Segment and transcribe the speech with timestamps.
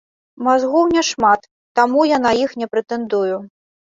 [0.45, 1.41] Мазгоў няшмат,
[1.79, 3.35] таму я на іх не прэтэндую.